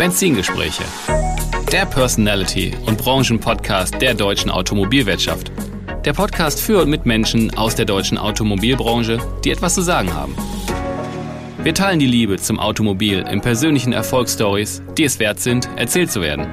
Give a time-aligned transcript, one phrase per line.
[0.00, 0.82] Benzingespräche.
[1.70, 5.52] Der Personality- und Branchenpodcast der deutschen Automobilwirtschaft.
[6.06, 10.34] Der Podcast für und mit Menschen aus der deutschen Automobilbranche, die etwas zu sagen haben.
[11.62, 16.22] Wir teilen die Liebe zum Automobil in persönlichen Erfolgsstories, die es wert sind, erzählt zu
[16.22, 16.46] werden.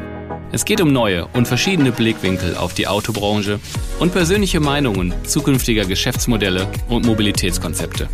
[0.51, 3.61] Es geht um neue und verschiedene Blickwinkel auf die Autobranche
[4.01, 8.09] und persönliche Meinungen zukünftiger Geschäftsmodelle und Mobilitätskonzepte.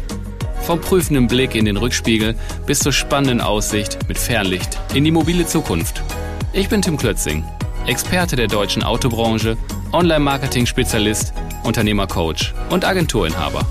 [0.64, 2.36] Vom prüfenden Blick in den Rückspiegel
[2.66, 6.02] bis zur spannenden Aussicht mit Fernlicht in die mobile Zukunft.
[6.54, 7.44] Ich bin Tim Klötzing,
[7.86, 9.58] Experte der deutschen Autobranche,
[9.92, 13.68] Online-Marketing-Spezialist, Unternehmercoach und Agenturinhaber.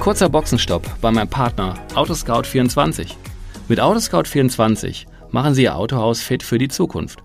[0.00, 3.08] Kurzer Boxenstopp bei meinem Partner Autoscout24.
[3.68, 7.22] Mit Autoscout24 machen Sie Ihr Autohaus fit für die Zukunft.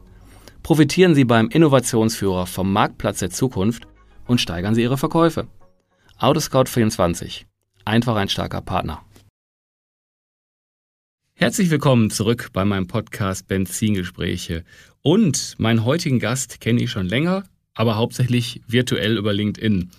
[0.63, 3.85] Profitieren Sie beim Innovationsführer vom Marktplatz der Zukunft
[4.27, 5.47] und steigern Sie Ihre Verkäufe.
[6.17, 7.43] Autoscout24.
[7.83, 9.03] Einfach ein starker Partner.
[11.33, 14.63] Herzlich willkommen zurück bei meinem Podcast Benzingespräche.
[15.01, 19.91] Und meinen heutigen Gast kenne ich schon länger, aber hauptsächlich virtuell über LinkedIn.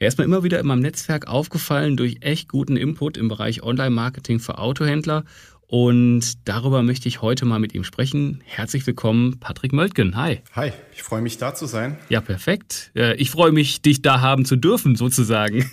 [0.00, 3.62] Er ist mir immer wieder in meinem Netzwerk aufgefallen durch echt guten Input im Bereich
[3.62, 5.24] Online-Marketing für Autohändler
[5.70, 8.42] und darüber möchte ich heute mal mit ihm sprechen.
[8.46, 10.16] Herzlich willkommen, Patrick Möltgen.
[10.16, 10.40] Hi.
[10.54, 11.98] Hi, ich freue mich da zu sein.
[12.08, 12.90] Ja, perfekt.
[12.96, 15.70] Äh, ich freue mich, dich da haben zu dürfen, sozusagen.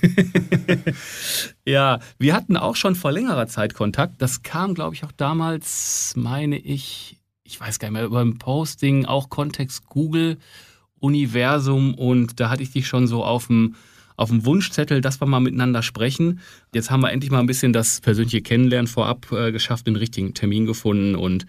[1.65, 4.21] ja, wir hatten auch schon vor längerer Zeit Kontakt.
[4.21, 8.37] Das kam, glaube ich, auch damals, meine ich, ich weiß gar nicht mehr, über ein
[8.37, 10.39] Posting, auch Kontext Google,
[10.99, 11.93] Universum.
[11.93, 13.75] Und da hatte ich dich schon so auf dem
[14.15, 16.39] auf dem Wunschzettel, dass wir mal miteinander sprechen.
[16.73, 20.33] Jetzt haben wir endlich mal ein bisschen das persönliche Kennenlernen vorab äh, geschafft, den richtigen
[20.33, 21.45] Termin gefunden und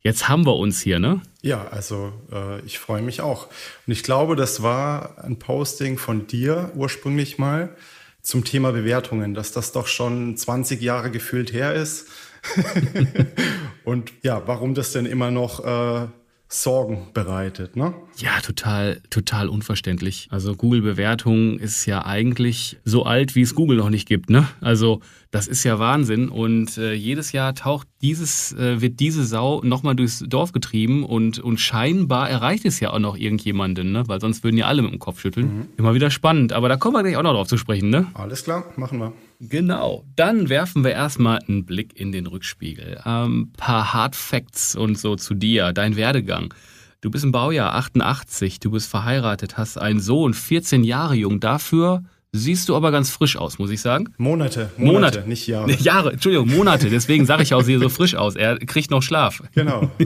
[0.00, 1.20] jetzt haben wir uns hier, ne?
[1.42, 3.48] Ja, also äh, ich freue mich auch.
[3.86, 7.74] Und ich glaube, das war ein Posting von dir ursprünglich mal
[8.22, 12.08] zum Thema Bewertungen, dass das doch schon 20 Jahre gefühlt her ist.
[13.84, 16.08] und ja, warum das denn immer noch äh,
[16.48, 17.94] Sorgen bereitet, ne?
[18.16, 20.28] Ja, total, total unverständlich.
[20.30, 24.46] Also Google-Bewertung ist ja eigentlich so alt, wie es Google noch nicht gibt, ne?
[24.60, 25.00] Also
[25.30, 26.28] das ist ja Wahnsinn.
[26.28, 31.40] Und äh, jedes Jahr taucht dieses, äh, wird diese Sau nochmal durchs Dorf getrieben und,
[31.40, 34.04] und scheinbar erreicht es ja auch noch irgendjemanden, ne?
[34.06, 35.46] Weil sonst würden ja alle mit dem Kopf schütteln.
[35.46, 35.68] Mhm.
[35.76, 36.52] Immer wieder spannend.
[36.52, 38.06] Aber da kommen wir gleich auch noch drauf zu sprechen, ne?
[38.14, 39.12] Alles klar, machen wir.
[39.48, 40.04] Genau.
[40.16, 42.98] Dann werfen wir erstmal einen Blick in den Rückspiegel.
[43.04, 46.54] Ein ähm, paar Hard Facts und so zu dir, dein Werdegang.
[47.00, 51.38] Du bist im Baujahr 88, du bist verheiratet, hast einen Sohn, 14 Jahre jung.
[51.38, 52.02] Dafür
[52.34, 54.12] siehst du aber ganz frisch aus, muss ich sagen.
[54.18, 55.28] Monate, Monate, Monate.
[55.28, 55.72] nicht Jahre.
[55.78, 56.90] Jahre, Entschuldigung, Monate.
[56.90, 58.36] Deswegen sage ich auch, sehe so frisch aus.
[58.36, 59.42] Er kriegt noch Schlaf.
[59.54, 59.90] Genau.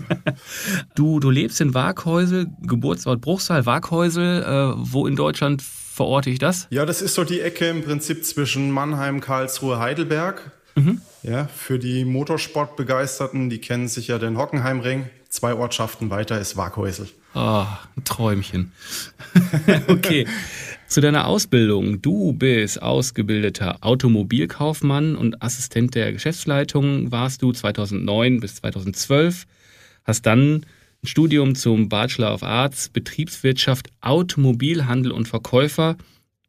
[0.95, 4.43] Du, du lebst in Waghäusel, Geburtsort Bruchsal, Waghäusel.
[4.43, 5.63] Äh, wo in Deutschland
[5.99, 6.69] verorte ich das?
[6.71, 10.53] Ja, das ist so die Ecke im Prinzip zwischen Mannheim, Karlsruhe, Heidelberg.
[10.77, 11.01] Mhm.
[11.25, 15.11] Ja, für die Motorsportbegeisterten, die kennen sich ja den Hockenheimring.
[15.29, 17.09] Zwei Ortschaften weiter ist Waghäusel.
[17.35, 17.67] Ah, oh,
[17.97, 18.73] ein Träumchen.
[19.89, 20.27] okay.
[20.87, 22.01] Zu deiner Ausbildung.
[22.01, 29.47] Du bist ausgebildeter Automobilkaufmann und Assistent der Geschäftsleitung warst du 2009 bis 2012.
[30.05, 30.65] Hast dann
[31.05, 35.97] Studium zum Bachelor of Arts, Betriebswirtschaft, Automobilhandel und Verkäufer,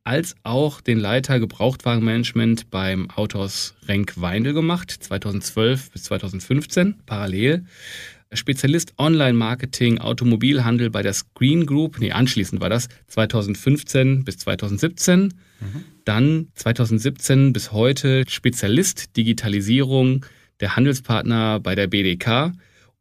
[0.04, 7.66] als auch den Leiter Gebrauchtwagenmanagement beim Autos Renk Weindel gemacht, 2012 bis 2015 parallel.
[8.32, 15.22] Spezialist Online-Marketing, Automobilhandel bei der Screen Group, nee, anschließend war das 2015 bis 2017.
[15.60, 15.84] Mhm.
[16.06, 20.26] Dann 2017 bis heute Spezialist Digitalisierung
[20.60, 22.54] der Handelspartner bei der BDK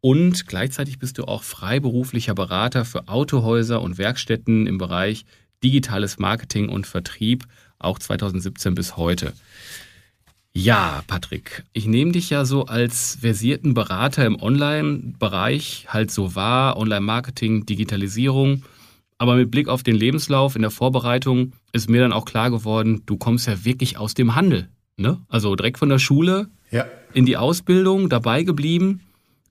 [0.09, 5.27] und gleichzeitig bist du auch freiberuflicher Berater für Autohäuser und Werkstätten im Bereich
[5.63, 7.45] digitales Marketing und Vertrieb,
[7.79, 9.35] auch 2017 bis heute.
[10.55, 16.79] Ja, Patrick, ich nehme dich ja so als versierten Berater im Online-Bereich halt so wahr,
[16.79, 18.63] Online-Marketing, Digitalisierung.
[19.19, 23.03] Aber mit Blick auf den Lebenslauf in der Vorbereitung ist mir dann auch klar geworden,
[23.05, 24.71] du kommst ja wirklich aus dem Handel.
[24.97, 25.21] Ne?
[25.29, 26.87] Also direkt von der Schule ja.
[27.13, 29.03] in die Ausbildung, dabei geblieben.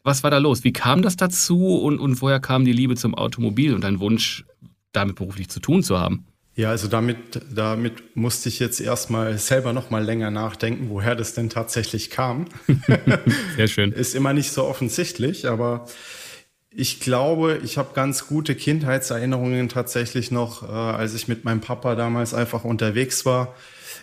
[0.07, 0.63] Was war da los?
[0.63, 4.45] Wie kam das dazu und, und woher kam die Liebe zum Automobil und dein Wunsch,
[4.94, 6.25] damit beruflich zu tun zu haben?
[6.56, 7.18] Ja, also damit,
[7.54, 12.45] damit musste ich jetzt erstmal selber noch mal länger nachdenken, woher das denn tatsächlich kam.
[13.57, 13.92] Sehr schön.
[13.92, 15.88] Ist immer nicht so offensichtlich, aber
[16.71, 21.95] ich glaube, ich habe ganz gute Kindheitserinnerungen tatsächlich noch, äh, als ich mit meinem Papa
[21.95, 23.56] damals einfach unterwegs war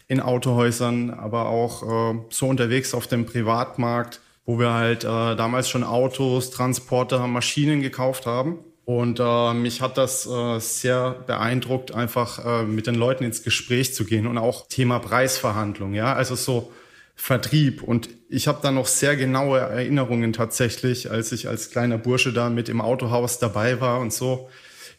[0.06, 5.68] in Autohäusern, aber auch äh, so unterwegs auf dem Privatmarkt wo wir halt äh, damals
[5.68, 8.58] schon Autos, Transporter, Maschinen gekauft haben.
[8.84, 13.94] Und äh, mich hat das äh, sehr beeindruckt, einfach äh, mit den Leuten ins Gespräch
[13.94, 16.70] zu gehen und auch Thema Preisverhandlung, ja, also so
[17.16, 17.82] Vertrieb.
[17.82, 22.50] Und ich habe da noch sehr genaue Erinnerungen tatsächlich, als ich als kleiner Bursche da
[22.50, 24.50] mit im Autohaus dabei war und so.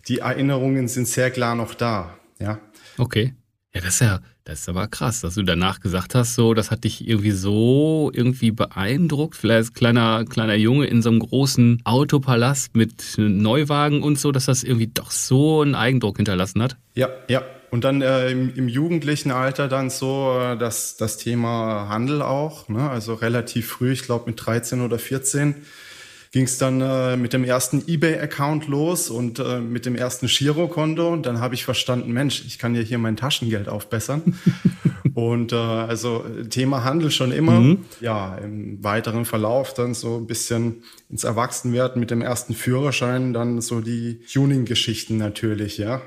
[0.08, 2.60] Die Erinnerungen sind sehr klar noch da, ja.
[2.98, 3.36] Okay.
[3.76, 6.72] Ja, das ist ja, das ist aber krass, dass du danach gesagt hast, so, das
[6.72, 9.36] hat dich irgendwie so irgendwie beeindruckt.
[9.36, 14.46] Vielleicht als kleiner, kleiner Junge in so einem großen Autopalast mit Neuwagen und so, dass
[14.46, 16.78] das irgendwie doch so einen Eigendruck hinterlassen hat.
[16.94, 17.44] Ja, ja.
[17.70, 22.70] Und dann äh, im, im, jugendlichen Alter dann so äh, das, das Thema Handel auch,
[22.70, 22.90] ne?
[22.90, 25.56] also relativ früh, ich glaube mit 13 oder 14
[26.36, 31.08] ging es dann äh, mit dem ersten eBay-Account los und äh, mit dem ersten Girokonto.
[31.08, 34.38] Und dann habe ich verstanden, Mensch, ich kann ja hier mein Taschengeld aufbessern.
[35.14, 37.62] und äh, also Thema Handel schon immer.
[37.62, 37.86] Mhm.
[38.02, 43.62] Ja, im weiteren Verlauf dann so ein bisschen ins Erwachsenwerden mit dem ersten Führerschein, dann
[43.62, 46.02] so die Tuning-Geschichten natürlich, ja.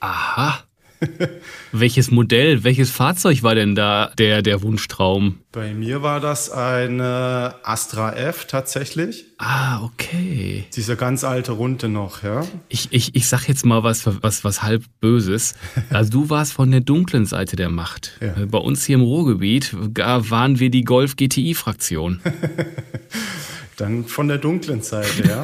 [0.00, 0.62] Aha.
[1.72, 5.38] welches Modell, welches Fahrzeug war denn da der, der Wunschtraum?
[5.52, 9.24] Bei mir war das eine Astra F tatsächlich.
[9.38, 10.66] Ah, okay.
[10.74, 12.46] Diese ganz alte Runde noch, ja.
[12.68, 15.54] Ich, ich, ich sag jetzt mal was, was, was halb Böses.
[15.90, 18.12] Also du warst von der dunklen Seite der Macht.
[18.20, 18.46] Ja.
[18.46, 22.20] Bei uns hier im Ruhrgebiet waren wir die Golf GTI-Fraktion.
[23.76, 25.42] Dann von der dunklen Seite, ja.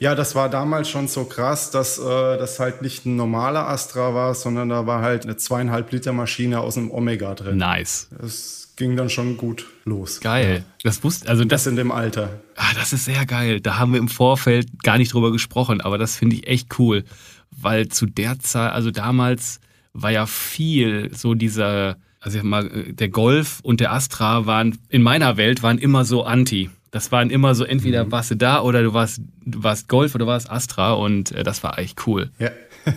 [0.00, 4.14] Ja, das war damals schon so krass, dass äh, das halt nicht ein normaler Astra
[4.14, 7.58] war, sondern da war halt eine zweieinhalb Liter Maschine aus dem Omega drin.
[7.58, 8.08] Nice.
[8.18, 10.20] Das ging dann schon gut los.
[10.20, 10.64] Geil.
[10.82, 12.40] Das wusste, also das, das in dem Alter.
[12.56, 13.60] Ah, das ist sehr geil.
[13.60, 17.04] Da haben wir im Vorfeld gar nicht drüber gesprochen, aber das finde ich echt cool,
[17.50, 19.60] weil zu der Zeit, also damals
[19.92, 25.36] war ja viel so dieser, also mal, der Golf und der Astra waren in meiner
[25.36, 26.70] Welt waren immer so anti.
[26.90, 28.12] Das waren immer so, entweder mhm.
[28.12, 31.44] warst du da oder du warst, du warst Golf oder du warst Astra und äh,
[31.44, 32.30] das war echt cool.
[32.38, 32.50] Ja.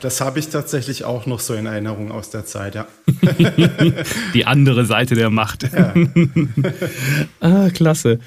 [0.00, 2.86] Das habe ich tatsächlich auch noch so in Erinnerung aus der Zeit, ja.
[4.34, 5.62] Die andere Seite der Macht.
[5.72, 5.94] Ja.
[7.40, 8.18] ah, klasse.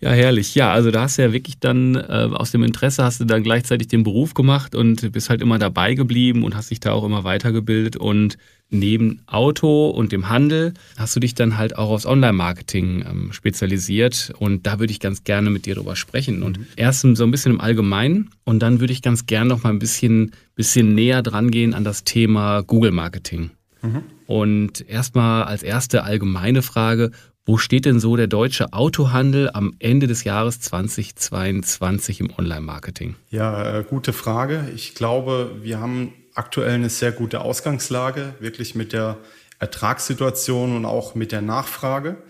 [0.00, 0.54] Ja, herrlich.
[0.54, 3.42] Ja, also da hast du ja wirklich dann äh, aus dem Interesse hast du dann
[3.42, 7.04] gleichzeitig den Beruf gemacht und bist halt immer dabei geblieben und hast dich da auch
[7.04, 8.38] immer weitergebildet und
[8.70, 14.32] neben Auto und dem Handel hast du dich dann halt auch aufs Online-Marketing ähm, spezialisiert
[14.38, 16.66] und da würde ich ganz gerne mit dir drüber sprechen und mhm.
[16.76, 19.78] erst so ein bisschen im Allgemeinen und dann würde ich ganz gerne noch mal ein
[19.78, 23.50] bisschen, bisschen näher dran gehen an das Thema Google-Marketing.
[23.82, 24.02] Mhm.
[24.26, 27.12] Und erstmal als erste allgemeine Frage,
[27.48, 33.14] wo steht denn so der deutsche Autohandel am Ende des Jahres 2022 im Online-Marketing?
[33.30, 34.68] Ja, äh, gute Frage.
[34.74, 39.18] Ich glaube, wir haben aktuell eine sehr gute Ausgangslage, wirklich mit der
[39.58, 42.22] Ertragssituation und auch mit der Nachfrage,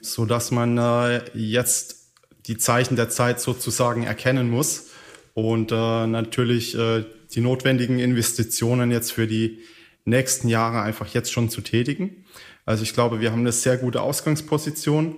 [0.00, 2.12] so dass man äh, jetzt
[2.46, 4.90] die Zeichen der Zeit sozusagen erkennen muss
[5.34, 9.58] und äh, natürlich äh, die notwendigen Investitionen jetzt für die
[10.04, 12.24] nächsten Jahre einfach jetzt schon zu tätigen.
[12.64, 15.16] Also ich glaube, wir haben eine sehr gute Ausgangsposition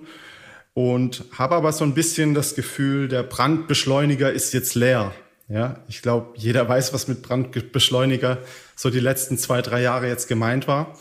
[0.73, 5.13] und habe aber so ein bisschen das Gefühl, der Brandbeschleuniger ist jetzt leer.
[5.51, 8.37] Ja, ich glaube, jeder weiß, was mit Brandbeschleuniger
[8.75, 10.97] so die letzten zwei, drei Jahre jetzt gemeint war.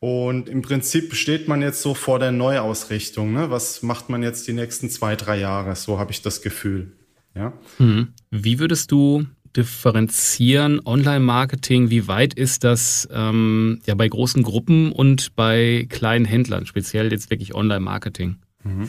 [0.00, 3.32] Und im Prinzip steht man jetzt so vor der Neuausrichtung.
[3.32, 3.50] Ne?
[3.50, 5.76] Was macht man jetzt die nächsten zwei, drei Jahre?
[5.76, 6.92] So habe ich das Gefühl.
[7.36, 7.52] Ja.
[7.76, 8.08] Hm.
[8.30, 11.90] Wie würdest du differenzieren Online-Marketing?
[11.90, 17.30] Wie weit ist das ähm, ja bei großen Gruppen und bei kleinen Händlern, speziell jetzt
[17.30, 18.36] wirklich Online-Marketing?
[18.64, 18.88] Mhm.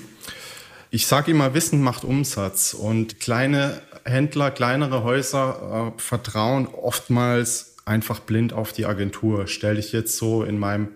[0.96, 8.20] Ich sage immer, Wissen macht Umsatz und kleine Händler, kleinere Häuser äh, vertrauen oftmals einfach
[8.20, 9.48] blind auf die Agentur.
[9.48, 10.90] Stelle ich jetzt so in meinem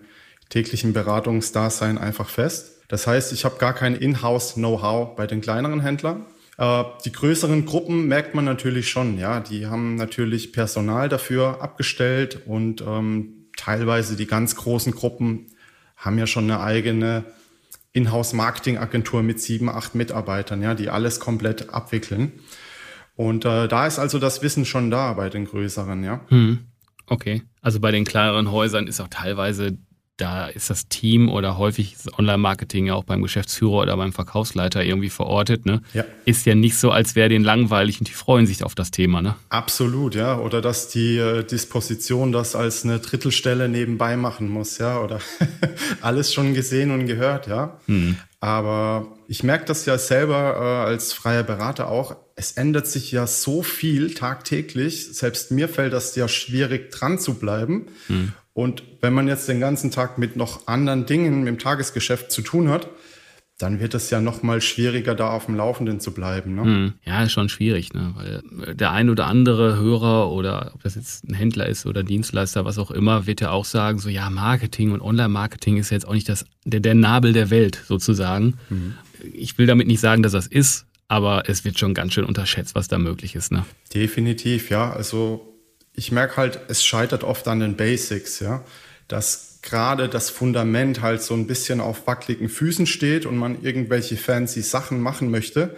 [0.50, 2.76] täglichen Beratungsdasein einfach fest.
[2.86, 6.26] Das heißt, ich habe gar kein Inhouse-Know-how bei den kleineren Händlern.
[6.58, 12.42] Äh, die größeren Gruppen merkt man natürlich schon, ja, die haben natürlich Personal dafür abgestellt
[12.46, 15.46] und ähm, teilweise die ganz großen Gruppen
[15.96, 17.24] haben ja schon eine eigene
[17.92, 22.32] Inhouse-Marketing-Agentur mit sieben, acht Mitarbeitern, ja, die alles komplett abwickeln.
[23.16, 26.20] Und äh, da ist also das Wissen schon da bei den größeren, ja.
[26.28, 26.66] Hm.
[27.06, 27.42] Okay.
[27.62, 29.78] Also bei den kleineren Häusern ist auch teilweise,
[30.18, 35.10] da ist das Team oder häufig Online-Marketing ja auch beim Geschäftsführer oder beim Verkaufsleiter irgendwie
[35.10, 35.80] verortet, ne?
[35.94, 36.04] Ja.
[36.24, 39.22] Ist ja nicht so, als wäre denen langweilig und die freuen sich auf das Thema,
[39.22, 39.36] ne?
[39.48, 40.38] Absolut, ja.
[40.38, 45.00] Oder dass die äh, Disposition das als eine Drittelstelle nebenbei machen muss, ja.
[45.00, 45.20] Oder
[46.00, 47.78] alles schon gesehen und gehört, ja.
[47.86, 48.16] Hm.
[48.40, 53.26] Aber ich merke das ja selber äh, als freier Berater auch es ändert sich ja
[53.26, 55.08] so viel tagtäglich.
[55.12, 57.88] Selbst mir fällt das ja schwierig, dran zu bleiben.
[58.06, 58.32] Hm.
[58.54, 62.68] Und wenn man jetzt den ganzen Tag mit noch anderen Dingen im Tagesgeschäft zu tun
[62.68, 62.88] hat,
[63.58, 66.54] dann wird es ja noch mal schwieriger, da auf dem Laufenden zu bleiben.
[66.54, 66.62] Ne?
[66.62, 66.92] Hm.
[67.04, 68.14] Ja, ist schon schwierig, ne?
[68.14, 72.64] weil der ein oder andere Hörer oder ob das jetzt ein Händler ist oder Dienstleister,
[72.64, 76.14] was auch immer, wird ja auch sagen, so ja, Marketing und Online-Marketing ist jetzt auch
[76.14, 78.54] nicht das, der, der Nabel der Welt sozusagen.
[78.70, 78.94] Mhm.
[79.34, 82.76] Ich will damit nicht sagen, dass das ist, aber es wird schon ganz schön unterschätzt,
[82.76, 83.50] was da möglich ist.
[83.50, 83.64] Ne?
[83.92, 84.92] Definitiv, ja.
[84.92, 85.52] Also
[85.94, 88.64] ich merke halt, es scheitert oft an den Basics, ja.
[89.08, 94.16] Dass gerade das Fundament halt so ein bisschen auf wackeligen Füßen steht und man irgendwelche
[94.16, 95.76] fancy Sachen machen möchte,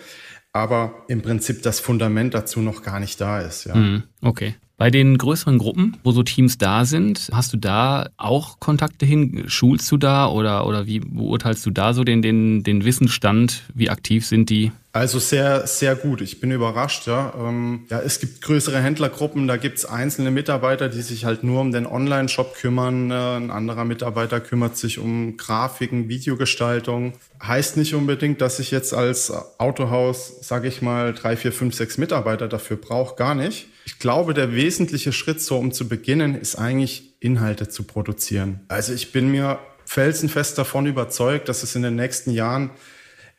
[0.52, 3.64] aber im Prinzip das Fundament dazu noch gar nicht da ist.
[3.64, 3.74] Ja.
[3.74, 4.54] Mhm, okay.
[4.80, 9.44] Bei den größeren Gruppen, wo so Teams da sind, hast du da auch Kontakte hin?
[9.46, 13.64] Schulst du da oder, oder wie beurteilst du da so den, den, den Wissensstand?
[13.74, 14.72] Wie aktiv sind die?
[14.92, 16.22] Also sehr, sehr gut.
[16.22, 17.06] Ich bin überrascht.
[17.06, 21.44] Ja, ähm, ja es gibt größere Händlergruppen, da gibt es einzelne Mitarbeiter, die sich halt
[21.44, 23.10] nur um den Online-Shop kümmern.
[23.10, 27.12] Äh, ein anderer Mitarbeiter kümmert sich um Grafiken, Videogestaltung.
[27.42, 31.98] Heißt nicht unbedingt, dass ich jetzt als Autohaus, sage ich mal, drei, vier, fünf, sechs
[31.98, 33.16] Mitarbeiter dafür brauche.
[33.16, 33.66] Gar nicht.
[33.90, 38.60] Ich glaube, der wesentliche Schritt, so um zu beginnen, ist eigentlich Inhalte zu produzieren.
[38.68, 42.70] Also ich bin mir felsenfest davon überzeugt, dass es in den nächsten Jahren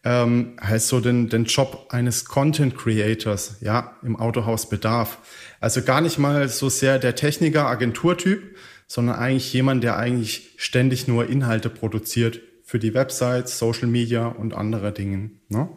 [0.03, 5.19] ähm, heißt so den, den Job eines Content Creators, ja, im Autohaus bedarf.
[5.61, 11.07] Also gar nicht mal so sehr der Techniker, Agenturtyp, sondern eigentlich jemand, der eigentlich ständig
[11.07, 15.31] nur Inhalte produziert für die Website, Social Media und andere Dinge.
[15.47, 15.69] Ne?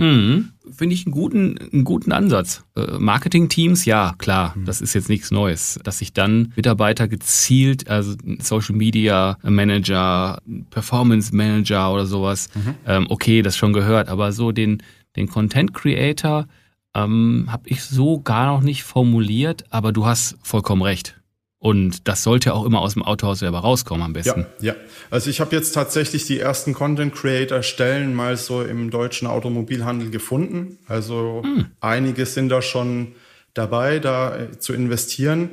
[0.00, 0.48] Mhm.
[0.72, 2.64] Finde ich einen guten, einen guten Ansatz.
[2.74, 4.64] Äh, Marketing-Teams, ja, klar, mhm.
[4.64, 5.78] das ist jetzt nichts Neues.
[5.84, 10.40] Dass sich dann Mitarbeiter gezielt, also Social Media Manager,
[10.70, 12.74] Performance Manager oder sowas, mhm.
[12.86, 14.82] ähm, okay, das schon gehört, aber so den,
[15.16, 16.46] den Content Creator
[16.94, 21.19] ähm, habe ich so gar noch nicht formuliert, aber du hast vollkommen recht.
[21.60, 24.46] Und das sollte auch immer aus dem Autohaus selber rauskommen am besten.
[24.60, 24.76] Ja, ja.
[25.10, 30.10] Also ich habe jetzt tatsächlich die ersten Content Creator Stellen mal so im deutschen Automobilhandel
[30.10, 30.78] gefunden.
[30.88, 31.66] Also hm.
[31.80, 33.08] einige sind da schon
[33.52, 35.50] dabei, da äh, zu investieren.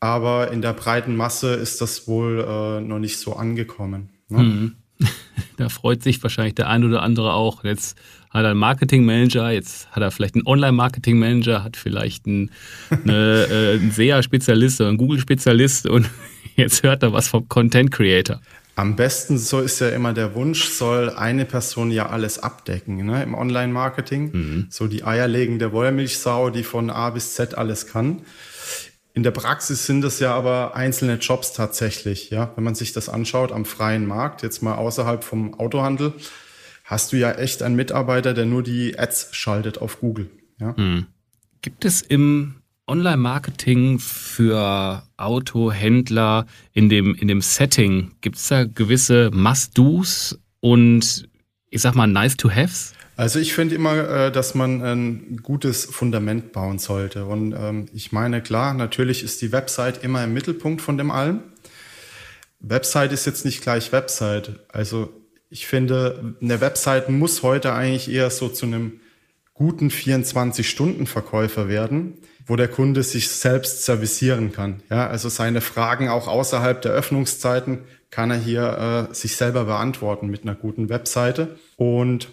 [0.00, 4.10] Aber in der breiten Masse ist das wohl äh, noch nicht so angekommen.
[4.28, 4.38] Ne?
[4.38, 4.76] Hm.
[5.56, 7.62] Da freut sich wahrscheinlich der ein oder andere auch.
[7.62, 7.96] Jetzt
[8.30, 12.50] hat er einen Marketingmanager, jetzt hat er vielleicht einen Online-Marketing-Manager, hat vielleicht einen,
[12.90, 16.10] eine, äh, einen SEA-Spezialist oder einen Google-Spezialist und
[16.56, 18.40] jetzt hört er was vom Content-Creator.
[18.76, 23.22] Am besten, so ist ja immer der Wunsch, soll eine Person ja alles abdecken ne,
[23.22, 24.30] im Online-Marketing.
[24.32, 24.66] Mhm.
[24.68, 28.22] So die eierlegende Wollmilchsau, die von A bis Z alles kann.
[29.14, 32.52] In der Praxis sind es ja aber einzelne Jobs tatsächlich, ja.
[32.56, 36.12] Wenn man sich das anschaut am freien Markt, jetzt mal außerhalb vom Autohandel,
[36.84, 40.30] hast du ja echt einen Mitarbeiter, der nur die Ads schaltet auf Google.
[40.60, 40.76] Ja?
[40.76, 41.06] Hm.
[41.62, 42.56] Gibt es im
[42.88, 51.28] Online-Marketing für Autohändler in dem, in dem Setting, gibt es da gewisse Must-Dos und
[51.70, 52.94] ich sag mal Nice-to-Haves?
[53.16, 57.26] Also ich finde immer, äh, dass man ein gutes Fundament bauen sollte.
[57.26, 61.40] Und ähm, ich meine, klar, natürlich ist die Website immer im Mittelpunkt von dem allem.
[62.60, 64.60] Website ist jetzt nicht gleich Website.
[64.68, 65.12] Also
[65.48, 69.00] ich finde, eine Website muss heute eigentlich eher so zu einem
[69.52, 72.14] guten 24-Stunden-Verkäufer werden,
[72.46, 74.82] wo der Kunde sich selbst servicieren kann.
[74.90, 80.28] Ja, also seine Fragen auch außerhalb der Öffnungszeiten kann er hier äh, sich selber beantworten
[80.28, 81.56] mit einer guten Webseite.
[81.76, 82.28] Und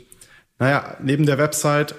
[0.61, 1.95] naja, neben der Website,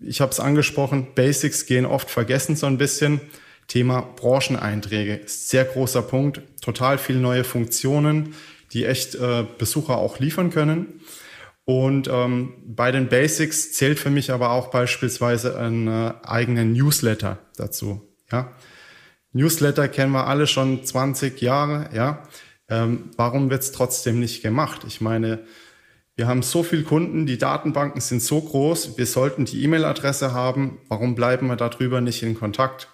[0.00, 3.20] ich habe es angesprochen, Basics gehen oft vergessen so ein bisschen.
[3.66, 8.34] Thema Brancheneinträge ist sehr großer Punkt, total viele neue Funktionen
[8.72, 11.00] die echt äh, Besucher auch liefern können.
[11.64, 17.38] Und ähm, bei den Basics zählt für mich aber auch beispielsweise ein äh, eigenen Newsletter
[17.56, 18.02] dazu.
[18.30, 18.52] Ja?
[19.32, 21.90] Newsletter kennen wir alle schon 20 Jahre.
[21.92, 22.22] Ja?
[22.68, 24.82] Ähm, warum wird es trotzdem nicht gemacht?
[24.86, 25.40] Ich meine,
[26.16, 30.78] wir haben so viele Kunden, die Datenbanken sind so groß, wir sollten die E-Mail-Adresse haben.
[30.88, 32.88] Warum bleiben wir darüber nicht in Kontakt?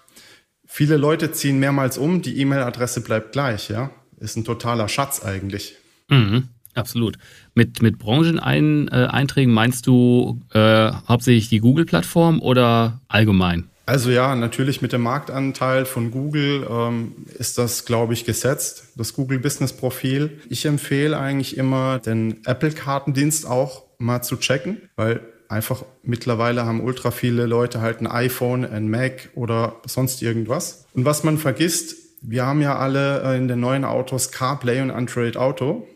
[0.65, 3.69] Viele Leute ziehen mehrmals um, die E-Mail-Adresse bleibt gleich.
[3.69, 3.91] Ja?
[4.23, 5.75] ist ein totaler Schatz eigentlich.
[6.09, 7.17] Mhm, absolut.
[7.53, 13.69] Mit, mit Brancheneinträgen meinst du äh, hauptsächlich die Google-Plattform oder allgemein?
[13.85, 19.13] Also ja, natürlich mit dem Marktanteil von Google ähm, ist das, glaube ich, gesetzt, das
[19.13, 20.39] Google Business Profil.
[20.49, 27.11] Ich empfehle eigentlich immer, den Apple-Kartendienst auch mal zu checken, weil einfach mittlerweile haben ultra
[27.11, 30.85] viele Leute halt ein iPhone, ein Mac oder sonst irgendwas.
[30.93, 34.91] Und was man vergisst, wir haben ja alle äh, in den neuen Autos CarPlay und
[34.91, 35.87] Android Auto.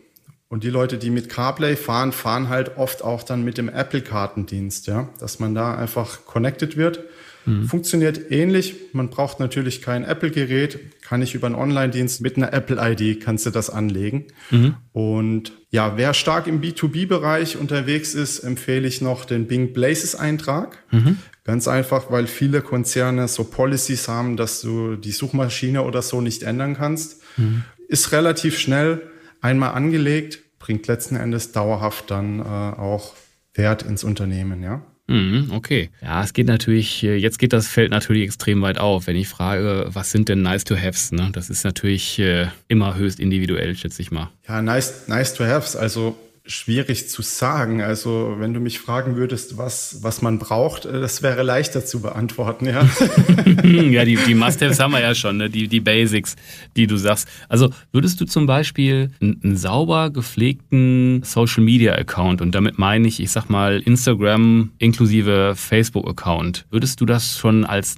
[0.50, 4.86] Und die Leute, die mit CarPlay fahren, fahren halt oft auch dann mit dem Apple-Kartendienst,
[4.86, 7.00] ja, dass man da einfach connected wird.
[7.48, 7.66] Mhm.
[7.66, 8.76] Funktioniert ähnlich.
[8.92, 10.78] Man braucht natürlich kein Apple-Gerät.
[11.02, 14.26] Kann ich über einen Online-Dienst mit einer Apple-ID kannst du das anlegen.
[14.50, 14.74] Mhm.
[14.92, 20.84] Und ja, wer stark im B2B-Bereich unterwegs ist, empfehle ich noch den Bing Blazes-Eintrag.
[20.90, 21.18] Mhm.
[21.44, 26.42] Ganz einfach, weil viele Konzerne so Policies haben, dass du die Suchmaschine oder so nicht
[26.42, 27.22] ändern kannst.
[27.38, 27.64] Mhm.
[27.88, 29.00] Ist relativ schnell
[29.40, 33.14] einmal angelegt, bringt letzten Endes dauerhaft dann äh, auch
[33.54, 34.82] Wert ins Unternehmen, ja.
[35.08, 35.88] Mhm, okay.
[36.02, 39.06] Ja, es geht natürlich, äh, jetzt geht das Feld natürlich extrem weit auf.
[39.06, 41.30] Wenn ich frage, was sind denn nice to haves, ne?
[41.32, 44.30] Das ist natürlich äh, immer höchst individuell, schätze ich mal.
[44.46, 45.76] Ja, nice, nice to haves.
[45.76, 46.16] Also
[46.48, 47.82] schwierig zu sagen.
[47.82, 52.00] Also wenn du mich fragen würdest, was, was man braucht, äh, das wäre leichter zu
[52.00, 52.82] beantworten, ja.
[53.64, 55.50] ja, die, die Must-Haves haben wir ja schon, ne?
[55.50, 56.36] die, die Basics,
[56.76, 57.28] die du sagst.
[57.48, 63.48] Also würdest du zum Beispiel einen, sauber gepflegten Social-Media-Account, und damit meine ich, ich sag
[63.50, 67.96] mal Instagram inklusive Facebook-Account, würdest du das schon als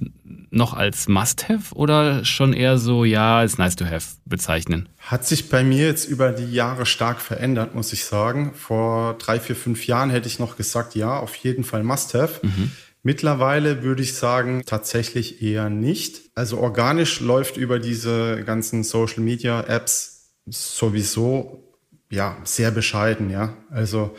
[0.51, 4.89] noch als Must-Have oder schon eher so, ja, als Nice-to-Have bezeichnen?
[4.99, 8.53] Hat sich bei mir jetzt über die Jahre stark verändert, muss ich sagen.
[8.53, 12.45] Vor drei, vier, fünf Jahren hätte ich noch gesagt, ja, auf jeden Fall Must-Have.
[12.45, 12.71] Mhm.
[13.03, 16.29] Mittlerweile würde ich sagen, tatsächlich eher nicht.
[16.35, 21.77] Also organisch läuft über diese ganzen Social Media Apps sowieso
[22.11, 23.57] ja sehr bescheiden, ja.
[23.71, 24.15] Also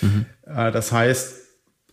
[0.00, 0.26] mhm.
[0.46, 1.39] äh, das heißt,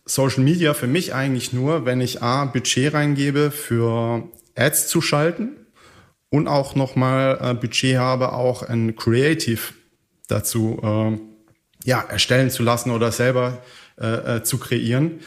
[0.08, 5.50] Social Media für mich eigentlich nur, wenn ich A, Budget reingebe für Ads zu schalten
[6.30, 9.60] und auch nochmal äh, Budget habe, auch ein Creative
[10.26, 11.18] dazu äh,
[11.84, 13.62] ja, erstellen zu lassen oder selber
[14.00, 15.20] äh, äh, zu kreieren.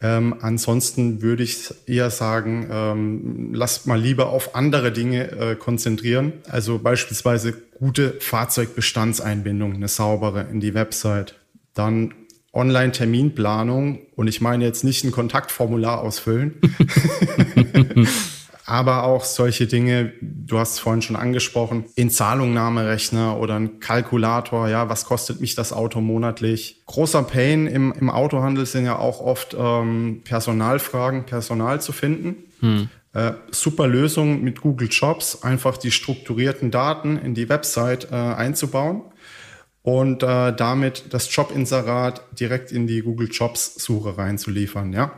[0.00, 6.34] Ähm, ansonsten würde ich eher sagen, ähm, lasst mal lieber auf andere Dinge äh, konzentrieren.
[6.48, 11.34] Also beispielsweise gute Fahrzeugbestandseinbindung, eine saubere in die Website.
[11.74, 12.14] Dann
[12.52, 16.60] Online-Terminplanung und ich meine jetzt nicht ein Kontaktformular ausfüllen,
[18.64, 24.68] aber auch solche Dinge, du hast es vorhin schon angesprochen, in Zahlungnahmerechner oder ein Kalkulator,
[24.68, 26.82] ja, was kostet mich das Auto monatlich?
[26.86, 32.36] Großer Pain im, im Autohandel sind ja auch oft ähm, Personalfragen, Personal zu finden.
[32.60, 32.88] Hm.
[33.12, 39.02] Äh, super Lösung mit Google Jobs, einfach die strukturierten Daten in die Website äh, einzubauen
[39.82, 45.12] und äh, damit das Jobinserat direkt in die Google Jobs Suche reinzuliefern, ja.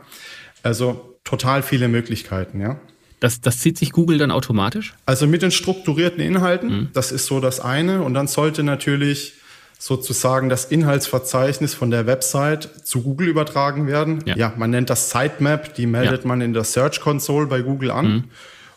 [0.63, 2.79] Also total viele Möglichkeiten, ja.
[3.19, 4.95] Das, das zieht sich Google dann automatisch?
[5.05, 6.89] Also mit den strukturierten Inhalten, mhm.
[6.93, 8.01] das ist so das eine.
[8.01, 9.33] Und dann sollte natürlich
[9.77, 14.23] sozusagen das Inhaltsverzeichnis von der Website zu Google übertragen werden.
[14.25, 16.27] Ja, ja man nennt das Sitemap, die meldet ja.
[16.27, 18.05] man in der Search Console bei Google an.
[18.05, 18.23] Mhm.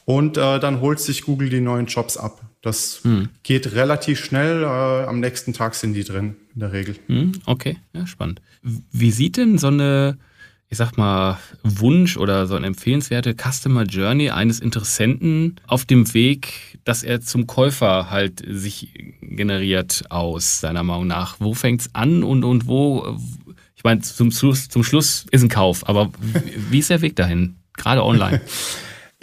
[0.07, 2.43] Und äh, dann holt sich Google die neuen Jobs ab.
[2.65, 3.29] Das hm.
[3.43, 4.63] geht relativ schnell.
[4.63, 6.97] Äh, am nächsten Tag sind die drin, in der Regel.
[7.09, 8.41] Hm, okay, ja, spannend.
[8.63, 10.17] Wie sieht denn so eine,
[10.71, 16.79] ich sag mal, Wunsch oder so eine empfehlenswerte Customer Journey eines Interessenten auf dem Weg,
[16.85, 21.37] dass er zum Käufer halt sich generiert aus, seiner Meinung nach?
[21.41, 23.19] Wo fängt's an und, und wo,
[23.77, 26.13] ich meine, zum Schluss, zum Schluss ist ein Kauf, aber
[26.71, 27.57] wie ist der Weg dahin?
[27.77, 28.41] Gerade online.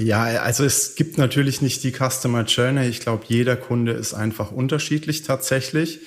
[0.03, 2.87] Ja, also es gibt natürlich nicht die Customer Journey.
[2.87, 5.99] Ich glaube, jeder Kunde ist einfach unterschiedlich tatsächlich.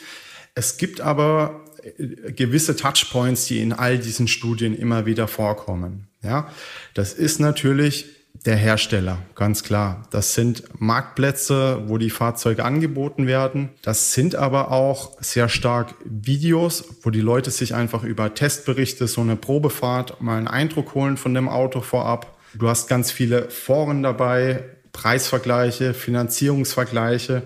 [0.54, 6.08] Es gibt aber äh, gewisse Touchpoints, die in all diesen Studien immer wieder vorkommen.
[6.22, 6.48] Ja,
[6.94, 8.06] das ist natürlich
[8.46, 10.02] der Hersteller, ganz klar.
[10.10, 13.70] Das sind Marktplätze, wo die Fahrzeuge angeboten werden.
[13.82, 19.20] Das sind aber auch sehr stark Videos, wo die Leute sich einfach über Testberichte, so
[19.20, 22.33] eine Probefahrt, mal einen Eindruck holen von dem Auto vorab.
[22.58, 27.42] Du hast ganz viele Foren dabei, Preisvergleiche, Finanzierungsvergleiche,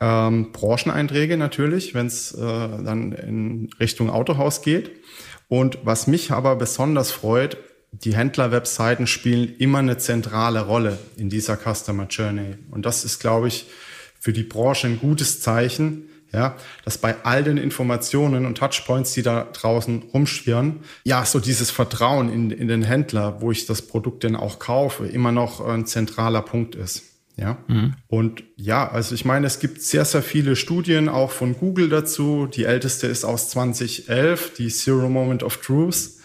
[0.00, 4.90] ähm, Brancheneinträge natürlich, wenn es äh, dann in Richtung Autohaus geht.
[5.48, 7.56] Und was mich aber besonders freut,
[7.90, 12.56] die Händler-Webseiten spielen immer eine zentrale Rolle in dieser Customer Journey.
[12.70, 13.66] Und das ist, glaube ich,
[14.20, 19.22] für die Branche ein gutes Zeichen, ja, dass bei all den Informationen und Touchpoints, die
[19.22, 24.24] da draußen rumschwirren, ja, so dieses Vertrauen in, in den Händler, wo ich das Produkt
[24.24, 27.04] denn auch kaufe, immer noch ein zentraler Punkt ist.
[27.36, 27.56] Ja.
[27.68, 27.94] Mhm.
[28.08, 32.46] Und ja, also ich meine, es gibt sehr, sehr viele Studien auch von Google dazu.
[32.46, 36.17] Die älteste ist aus 2011, die Zero Moment of Truth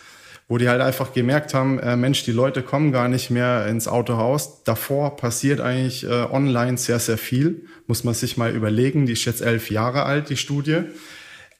[0.54, 3.88] wo die halt einfach gemerkt haben, äh, Mensch, die Leute kommen gar nicht mehr ins
[3.88, 4.64] Autohaus.
[4.64, 7.66] Davor passiert eigentlich äh, online sehr, sehr viel.
[7.88, 9.08] Muss man sich mal überlegen.
[9.08, 10.82] Die ist jetzt elf Jahre alt, die Studie,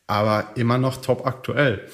[0.06, 1.88] aber immer noch top aktuell.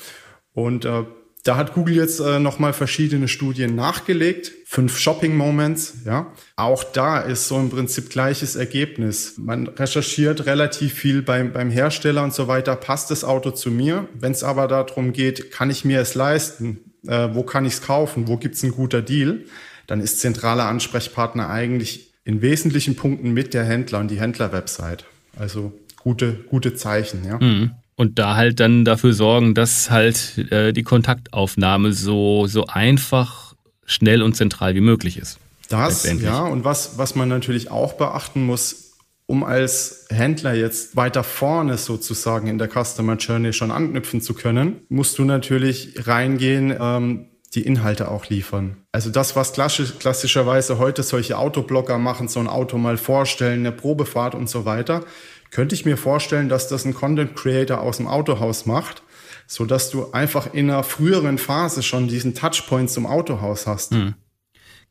[0.51, 1.05] Und äh,
[1.45, 4.51] da hat Google jetzt äh, nochmal verschiedene Studien nachgelegt.
[4.65, 6.33] Fünf Shopping Moments, ja.
[6.57, 9.35] Auch da ist so im Prinzip gleiches Ergebnis.
[9.37, 12.75] Man recherchiert relativ viel beim, beim Hersteller und so weiter.
[12.75, 14.09] Passt das Auto zu mir?
[14.15, 16.88] Wenn es aber darum geht, kann ich mir es leisten?
[17.07, 18.27] Äh, wo kann ich es kaufen?
[18.27, 19.45] Wo gibt es einen guter Deal?
[19.89, 25.03] dann ist zentraler Ansprechpartner eigentlich in wesentlichen Punkten mit der Händler und die Händlerwebsite.
[25.35, 27.39] Also gute, gute Zeichen, ja.
[27.39, 27.71] Mhm.
[27.95, 34.21] Und da halt dann dafür sorgen, dass halt äh, die Kontaktaufnahme so, so einfach, schnell
[34.21, 35.39] und zentral wie möglich ist.
[35.69, 38.88] Das, ja, und was, was man natürlich auch beachten muss,
[39.29, 44.81] um als Händler jetzt weiter vorne sozusagen in der Customer Journey schon anknüpfen zu können,
[44.89, 48.77] musst du natürlich reingehen, ähm, die Inhalte auch liefern.
[48.91, 53.71] Also das, was klassisch, klassischerweise heute solche Autoblogger machen, so ein Auto mal vorstellen, eine
[53.71, 55.05] Probefahrt und so weiter,
[55.51, 59.03] könnte ich mir vorstellen, dass das ein Content Creator aus dem Autohaus macht,
[59.45, 63.91] so dass du einfach in einer früheren Phase schon diesen Touchpoint zum Autohaus hast.
[63.91, 64.15] Hm.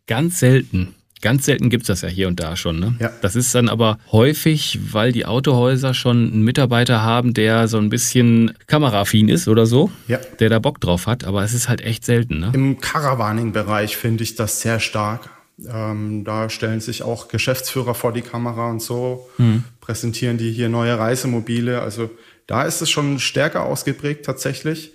[0.06, 0.94] Ganz selten.
[1.20, 2.78] Ganz selten gibt's das ja hier und da schon.
[2.78, 2.94] Ne?
[3.00, 3.10] Ja.
[3.22, 7.88] Das ist dann aber häufig, weil die Autohäuser schon einen Mitarbeiter haben, der so ein
[7.88, 10.18] bisschen kamerafin ist oder so, ja.
[10.38, 11.24] der da Bock drauf hat.
[11.24, 12.38] Aber es ist halt echt selten.
[12.40, 12.52] Ne?
[12.54, 15.30] Im Caravaning-Bereich finde ich das sehr stark.
[15.66, 19.64] Ähm, da stellen sich auch Geschäftsführer vor die Kamera und so, mhm.
[19.80, 21.82] präsentieren die hier neue Reisemobile.
[21.82, 22.10] Also
[22.46, 24.92] da ist es schon stärker ausgeprägt tatsächlich.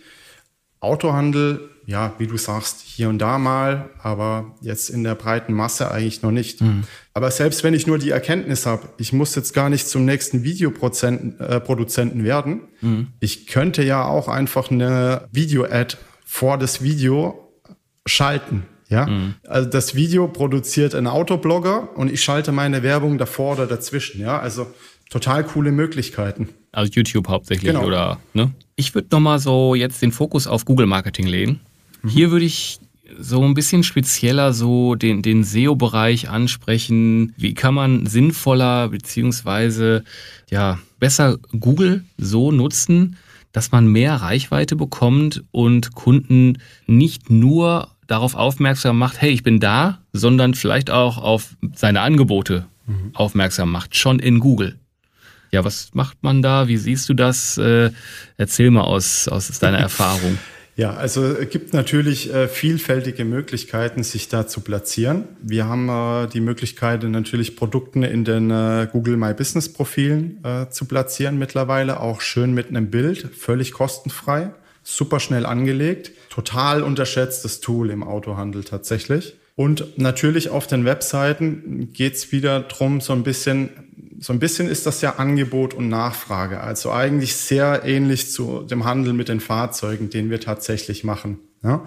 [0.80, 5.92] Autohandel, ja, wie du sagst, hier und da mal, aber jetzt in der breiten Masse
[5.92, 6.62] eigentlich noch nicht.
[6.62, 6.84] Mhm.
[7.14, 10.44] Aber selbst wenn ich nur die Erkenntnis habe, ich muss jetzt gar nicht zum nächsten
[10.44, 13.08] Videoproduzenten äh, werden, mhm.
[13.20, 17.52] ich könnte ja auch einfach eine Video-Ad vor das Video
[18.06, 18.64] schalten.
[18.90, 19.36] Ja, mhm.
[19.48, 24.22] also das Video produziert ein Autoblogger und ich schalte meine Werbung davor oder dazwischen.
[24.22, 24.68] Ja, also
[25.10, 26.50] total coole Möglichkeiten.
[26.72, 27.86] Also YouTube hauptsächlich genau.
[27.86, 28.52] oder ne?
[28.76, 31.60] Ich würde nochmal so jetzt den Fokus auf Google Marketing legen.
[32.04, 32.10] Mhm.
[32.10, 32.80] Hier würde ich
[33.20, 37.34] so ein bisschen spezieller so den, den SEO-Bereich ansprechen.
[37.38, 40.04] Wie kann man sinnvoller beziehungsweise
[40.50, 43.18] ja besser Google so nutzen,
[43.52, 49.60] dass man mehr Reichweite bekommt und Kunden nicht nur darauf aufmerksam macht, hey, ich bin
[49.60, 53.12] da, sondern vielleicht auch auf seine Angebote mhm.
[53.14, 54.78] aufmerksam macht, schon in Google.
[55.52, 56.68] Ja, was macht man da?
[56.68, 57.58] Wie siehst du das?
[57.60, 57.92] Äh,
[58.38, 60.40] erzähl mal aus, aus deiner Erfahrung.
[60.76, 65.26] Ja, also es gibt natürlich äh, vielfältige Möglichkeiten, sich da zu platzieren.
[65.42, 70.70] Wir haben äh, die Möglichkeit, natürlich Produkte in den äh, Google My Business Profilen äh,
[70.70, 77.60] zu platzieren mittlerweile, auch schön mit einem Bild, völlig kostenfrei, super schnell angelegt, total unterschätztes
[77.60, 79.36] Tool im Autohandel tatsächlich.
[79.56, 83.70] Und natürlich auf den Webseiten geht's wieder drum, so ein bisschen
[84.24, 86.62] so ein bisschen ist das ja Angebot und Nachfrage.
[86.62, 91.40] Also eigentlich sehr ähnlich zu dem Handel mit den Fahrzeugen, den wir tatsächlich machen.
[91.62, 91.84] Ja?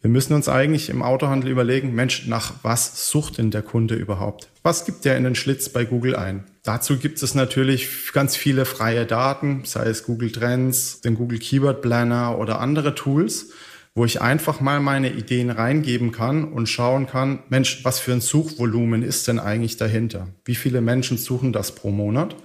[0.00, 4.48] Wir müssen uns eigentlich im Autohandel überlegen, Mensch, nach was sucht denn der Kunde überhaupt?
[4.62, 6.44] Was gibt der in den Schlitz bei Google ein?
[6.62, 11.82] Dazu gibt es natürlich ganz viele freie Daten, sei es Google Trends, den Google Keyword
[11.82, 13.50] Planner oder andere Tools
[13.96, 18.20] wo ich einfach mal meine Ideen reingeben kann und schauen kann, Mensch, was für ein
[18.20, 20.28] Suchvolumen ist denn eigentlich dahinter?
[20.44, 22.36] Wie viele Menschen suchen das pro Monat?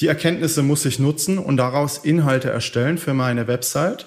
[0.00, 4.06] Die Erkenntnisse muss ich nutzen und daraus Inhalte erstellen für meine Website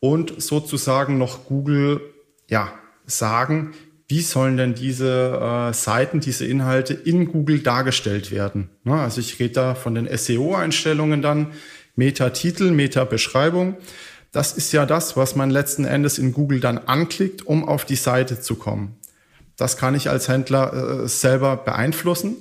[0.00, 2.00] und sozusagen noch Google,
[2.48, 2.72] ja,
[3.06, 3.74] sagen,
[4.08, 8.68] wie sollen denn diese äh, Seiten, diese Inhalte in Google dargestellt werden?
[8.82, 11.52] Na, also ich rede da von den SEO-Einstellungen dann,
[11.94, 13.76] Meta-Titel, Meta-Beschreibung.
[14.36, 17.96] Das ist ja das, was man letzten Endes in Google dann anklickt, um auf die
[17.96, 18.94] Seite zu kommen.
[19.56, 22.36] Das kann ich als Händler äh, selber beeinflussen.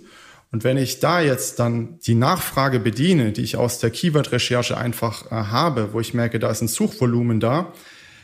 [0.51, 5.31] Und wenn ich da jetzt dann die Nachfrage bediene, die ich aus der Keyword-Recherche einfach
[5.31, 7.71] äh, habe, wo ich merke, da ist ein Suchvolumen da,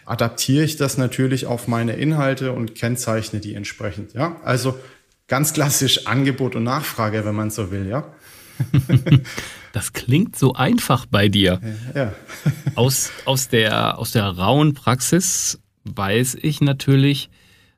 [0.05, 4.11] adaptiere ich das natürlich auf meine Inhalte und kennzeichne die entsprechend.
[4.11, 4.77] Ja, also
[5.29, 7.87] ganz klassisch Angebot und Nachfrage, wenn man so will.
[7.87, 8.03] Ja.
[9.73, 11.61] Das klingt so einfach bei dir.
[11.95, 12.13] Ja.
[12.75, 17.29] aus, aus, der, aus der rauen Praxis weiß ich natürlich,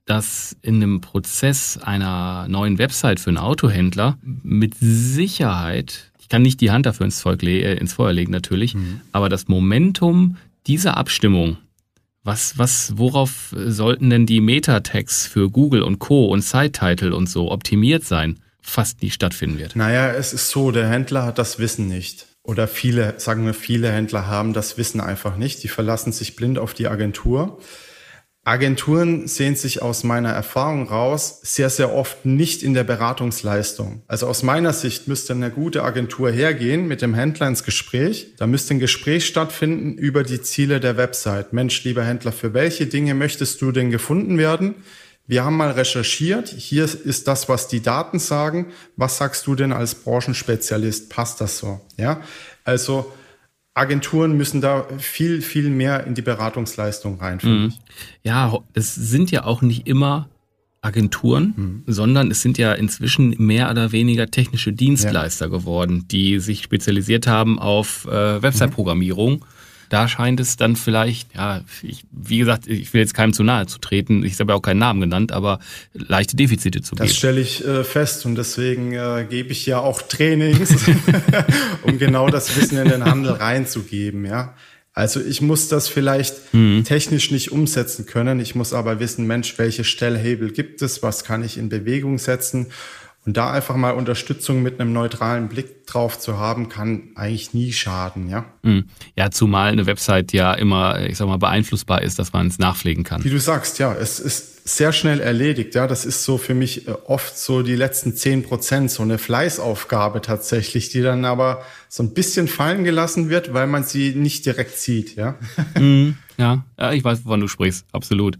[0.05, 6.59] dass in einem Prozess einer neuen Website für einen Autohändler mit Sicherheit, ich kann nicht
[6.59, 9.01] die Hand dafür ins, Zeug äh, ins Feuer legen natürlich, mhm.
[9.11, 11.57] aber das Momentum dieser Abstimmung,
[12.23, 16.25] was, was, worauf sollten denn die Meta-Tags für Google und Co.
[16.27, 18.39] und Site-Title und so optimiert sein?
[18.63, 19.75] Fast nie stattfinden wird.
[19.75, 22.27] Naja, es ist so, der Händler hat das Wissen nicht.
[22.41, 25.63] Oder viele, sagen wir, viele Händler haben das Wissen einfach nicht.
[25.63, 27.59] Die verlassen sich blind auf die Agentur.
[28.45, 34.03] Agenturen sehen sich aus meiner Erfahrung raus sehr, sehr oft nicht in der Beratungsleistung.
[34.07, 38.33] Also aus meiner Sicht müsste eine gute Agentur hergehen mit dem Händler ins Gespräch.
[38.37, 41.53] Da müsste ein Gespräch stattfinden über die Ziele der Website.
[41.53, 44.75] Mensch, lieber Händler, für welche Dinge möchtest du denn gefunden werden?
[45.25, 46.49] Wir haben mal recherchiert.
[46.49, 48.67] Hier ist das, was die Daten sagen.
[48.97, 51.09] Was sagst du denn als Branchenspezialist?
[51.09, 51.79] Passt das so?
[51.97, 52.21] Ja,
[52.65, 53.11] also
[53.73, 57.39] Agenturen müssen da viel, viel mehr in die Beratungsleistung rein.
[57.41, 57.73] Mhm.
[58.23, 60.29] Ja, es sind ja auch nicht immer
[60.81, 61.83] Agenturen, mhm.
[61.87, 65.51] sondern es sind ja inzwischen mehr oder weniger technische Dienstleister ja.
[65.51, 69.35] geworden, die sich spezialisiert haben auf äh, Website-Programmierung.
[69.35, 69.43] Mhm.
[69.89, 73.67] Da scheint es dann vielleicht, ja, ich, wie gesagt, ich will jetzt keinem zu nahe
[73.67, 75.59] zu treten, ich habe ja auch keinen Namen genannt, aber
[75.93, 77.07] leichte Defizite zu geben.
[77.07, 80.75] Das stelle ich äh, fest und deswegen äh, gebe ich ja auch Trainings,
[81.83, 84.55] um genau das Wissen in den Handel reinzugeben, ja.
[84.95, 86.83] Also ich muss das vielleicht mhm.
[86.83, 88.39] technisch nicht umsetzen können.
[88.39, 91.01] Ich muss aber wissen, Mensch, welche Stellhebel gibt es?
[91.01, 92.67] Was kann ich in Bewegung setzen?
[93.25, 97.71] Und da einfach mal Unterstützung mit einem neutralen Blick drauf zu haben, kann eigentlich nie
[97.71, 98.45] schaden, ja.
[98.63, 98.85] Mhm.
[99.15, 103.05] Ja, zumal eine Website ja immer, ich sag mal, beeinflussbar ist, dass man es nachpflegen
[103.05, 103.23] kann.
[103.23, 105.87] Wie du sagst, ja, es ist sehr schnell erledigt, ja.
[105.87, 110.21] Das ist so für mich äh, oft so die letzten zehn Prozent, so eine Fleißaufgabe
[110.21, 114.77] tatsächlich, die dann aber so ein bisschen fallen gelassen wird, weil man sie nicht direkt
[114.77, 115.35] sieht, ja.
[115.79, 116.17] Mhm.
[116.35, 118.39] Ja, ja ich weiß, wovon du sprichst, absolut.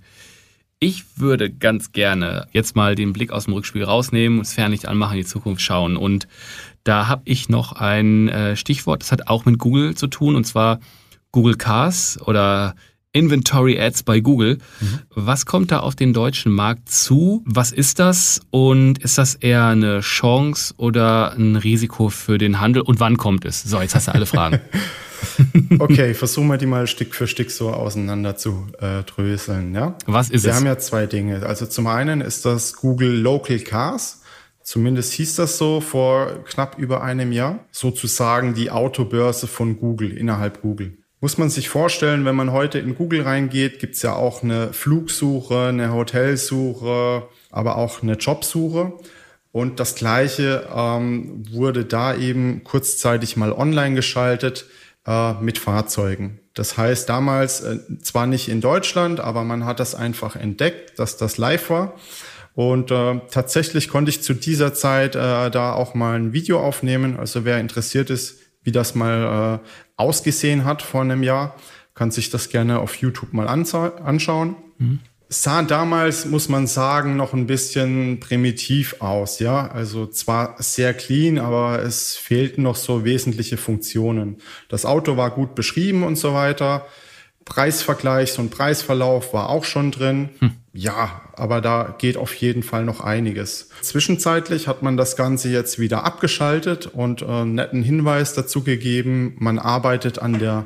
[0.83, 5.13] Ich würde ganz gerne jetzt mal den Blick aus dem Rückspiel rausnehmen, das Fernlicht anmachen,
[5.13, 5.95] in die Zukunft schauen.
[5.95, 6.27] Und
[6.83, 10.43] da habe ich noch ein äh, Stichwort, das hat auch mit Google zu tun, und
[10.43, 10.81] zwar
[11.31, 12.75] Google Cars oder
[13.13, 14.57] Inventory Ads bei Google.
[14.81, 14.99] Mhm.
[15.11, 17.45] Was kommt da auf den deutschen Markt zu?
[17.45, 18.41] Was ist das?
[18.49, 22.81] Und ist das eher eine Chance oder ein Risiko für den Handel?
[22.81, 23.63] Und wann kommt es?
[23.63, 24.59] So, jetzt hast du alle Fragen.
[25.79, 29.73] okay, versuchen wir die mal Stück für Stück so auseinander zu äh, dröseln.
[29.73, 29.95] Ja?
[30.05, 30.43] Was ist wir es?
[30.45, 31.45] Wir haben ja zwei Dinge.
[31.45, 34.21] Also zum einen ist das Google Local Cars.
[34.61, 37.59] Zumindest hieß das so vor knapp über einem Jahr.
[37.71, 40.97] Sozusagen die Autobörse von Google innerhalb Google.
[41.19, 45.67] Muss man sich vorstellen, wenn man heute in Google reingeht, gibt's ja auch eine Flugsuche,
[45.67, 48.93] eine Hotelsuche, aber auch eine Jobsuche.
[49.53, 54.65] Und das Gleiche ähm, wurde da eben kurzzeitig mal online geschaltet
[55.07, 56.39] äh, mit Fahrzeugen.
[56.53, 61.17] Das heißt, damals äh, zwar nicht in Deutschland, aber man hat das einfach entdeckt, dass
[61.17, 61.95] das live war.
[62.53, 67.17] Und äh, tatsächlich konnte ich zu dieser Zeit äh, da auch mal ein Video aufnehmen.
[67.17, 71.55] Also wer interessiert ist, wie das mal äh, ausgesehen hat vor einem Jahr,
[71.95, 74.55] kann sich das gerne auf YouTube mal anschauen.
[74.77, 74.99] Mhm
[75.41, 79.67] sah damals, muss man sagen, noch ein bisschen primitiv aus, ja.
[79.67, 84.37] Also zwar sehr clean, aber es fehlten noch so wesentliche Funktionen.
[84.69, 86.85] Das Auto war gut beschrieben und so weiter.
[87.45, 90.29] Preisvergleich, ein Preisverlauf war auch schon drin.
[90.39, 90.51] Hm.
[90.71, 93.69] Ja, aber da geht auf jeden Fall noch einiges.
[93.81, 99.35] Zwischenzeitlich hat man das Ganze jetzt wieder abgeschaltet und äh, einen netten Hinweis dazu gegeben.
[99.39, 100.65] Man arbeitet an der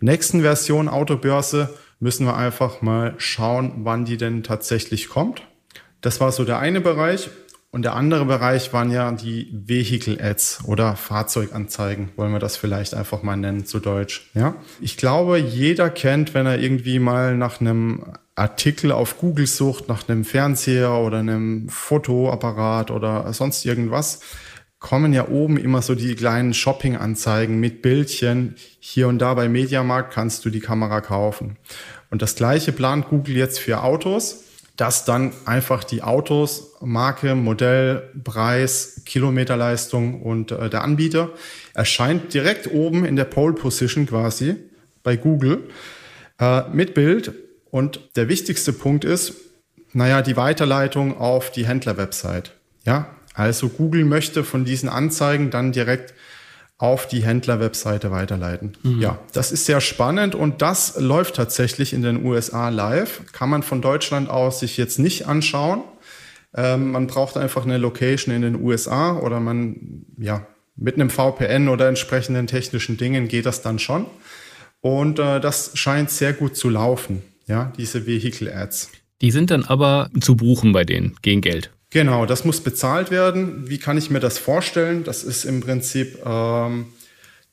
[0.00, 5.42] nächsten Version Autobörse müssen wir einfach mal schauen, wann die denn tatsächlich kommt.
[6.00, 7.30] Das war so der eine Bereich.
[7.70, 12.94] Und der andere Bereich waren ja die Vehicle Ads oder Fahrzeuganzeigen, wollen wir das vielleicht
[12.94, 14.30] einfach mal nennen zu Deutsch.
[14.32, 18.04] Ja, ich glaube, jeder kennt, wenn er irgendwie mal nach einem
[18.36, 24.20] Artikel auf Google sucht, nach einem Fernseher oder einem Fotoapparat oder sonst irgendwas,
[24.78, 28.54] kommen ja oben immer so die kleinen Shopping-Anzeigen mit Bildchen.
[28.78, 31.56] Hier und da bei Mediamarkt kannst du die Kamera kaufen.
[32.10, 34.44] Und das gleiche plant Google jetzt für Autos,
[34.76, 41.30] dass dann einfach die Autos, Marke, Modell, Preis, Kilometerleistung und äh, der Anbieter
[41.74, 44.54] erscheint direkt oben in der Pole Position quasi
[45.02, 45.68] bei Google
[46.38, 47.32] äh, mit Bild.
[47.70, 49.34] Und der wichtigste Punkt ist,
[49.92, 52.52] naja, die Weiterleitung auf die Händler-Website.
[52.84, 56.12] Ja, also Google möchte von diesen Anzeigen dann direkt
[56.76, 58.76] auf die Händler-Webseite weiterleiten.
[58.82, 59.00] Mhm.
[59.00, 63.22] Ja, das ist sehr spannend und das läuft tatsächlich in den USA live.
[63.32, 65.82] Kann man von Deutschland aus sich jetzt nicht anschauen.
[66.54, 70.46] Ähm, man braucht einfach eine Location in den USA oder man, ja,
[70.76, 74.06] mit einem VPN oder entsprechenden technischen Dingen geht das dann schon.
[74.80, 78.90] Und äh, das scheint sehr gut zu laufen, ja, diese Vehicle Ads.
[79.20, 81.72] Die sind dann aber zu buchen bei denen gegen Geld.
[81.90, 83.68] Genau, das muss bezahlt werden.
[83.68, 85.04] Wie kann ich mir das vorstellen?
[85.04, 86.86] Das ist im Prinzip, ähm,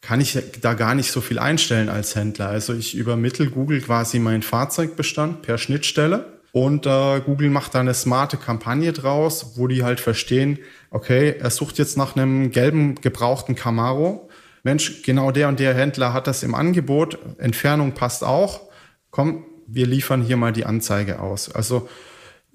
[0.02, 2.50] kann ich da gar nicht so viel einstellen als Händler.
[2.50, 7.94] Also ich übermittel Google quasi meinen Fahrzeugbestand per Schnittstelle und äh, Google macht da eine
[7.94, 10.60] smarte Kampagne draus, wo die halt verstehen,
[10.92, 14.30] okay, er sucht jetzt nach einem gelben gebrauchten Camaro.
[14.64, 17.18] Mensch, genau der und der Händler hat das im Angebot.
[17.40, 18.62] Entfernung passt auch.
[19.12, 21.54] Komm, wir liefern hier mal die Anzeige aus.
[21.54, 21.90] Also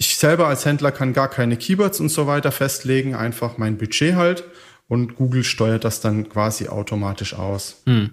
[0.00, 4.14] ich selber als Händler kann gar keine Keywords und so weiter festlegen, einfach mein Budget
[4.14, 4.44] halt
[4.88, 7.82] und Google steuert das dann quasi automatisch aus.
[7.84, 8.12] Hm.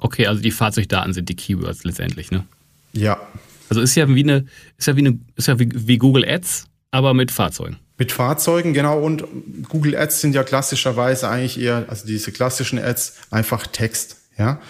[0.00, 2.44] Okay, also die Fahrzeugdaten sind die Keywords letztendlich, ne?
[2.92, 3.20] Ja.
[3.68, 4.46] Also ist ja wie eine,
[4.78, 7.76] ist ja wie eine, ist ja wie, wie Google Ads, aber mit Fahrzeugen.
[7.98, 9.00] Mit Fahrzeugen, genau.
[9.00, 9.24] Und
[9.68, 14.60] Google Ads sind ja klassischerweise eigentlich eher, also diese klassischen Ads, einfach Text, ja.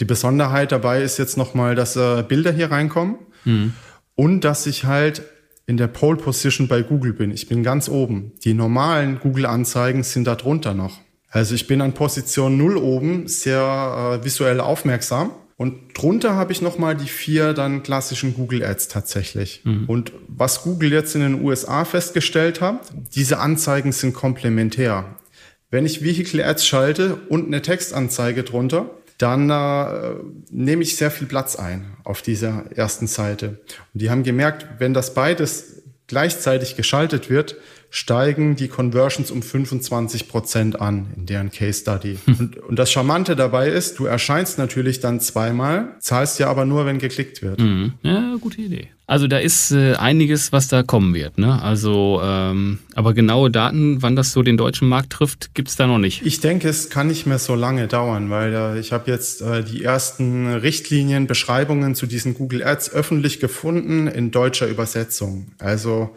[0.00, 3.74] Die Besonderheit dabei ist jetzt nochmal, dass äh, Bilder hier reinkommen mhm.
[4.16, 5.22] und dass ich halt
[5.68, 7.30] in der Pole Position bei Google bin.
[7.30, 8.32] Ich bin ganz oben.
[8.42, 10.98] Die normalen Google-Anzeigen sind da drunter noch.
[11.28, 15.30] Also ich bin an Position 0 oben, sehr äh, visuell aufmerksam.
[15.58, 19.60] Und drunter habe ich nochmal die vier dann klassischen Google Ads tatsächlich.
[19.64, 19.84] Mhm.
[19.86, 25.16] Und was Google jetzt in den USA festgestellt hat, diese Anzeigen sind komplementär.
[25.70, 30.14] Wenn ich Vehicle Ads schalte und eine Textanzeige drunter, dann äh,
[30.50, 33.60] nehme ich sehr viel Platz ein auf dieser ersten Seite.
[33.92, 37.56] Und die haben gemerkt, wenn das beides gleichzeitig geschaltet wird,
[37.90, 42.18] steigen die Conversions um 25 Prozent an in deren Case Study.
[42.24, 42.36] Hm.
[42.38, 46.84] Und, und, das Charmante dabei ist, du erscheinst natürlich dann zweimal, zahlst ja aber nur,
[46.84, 47.60] wenn geklickt wird.
[47.60, 47.94] Mhm.
[48.02, 48.88] Ja, gute Idee.
[49.06, 51.38] Also da ist äh, einiges, was da kommen wird.
[51.38, 51.62] Ne?
[51.62, 55.96] Also, ähm, aber genaue Daten, wann das so den deutschen Markt trifft, gibt's da noch
[55.96, 56.26] nicht.
[56.26, 59.64] Ich denke, es kann nicht mehr so lange dauern, weil äh, ich habe jetzt äh,
[59.64, 65.52] die ersten Richtlinien, Beschreibungen zu diesen Google Ads öffentlich gefunden in deutscher Übersetzung.
[65.58, 66.14] Also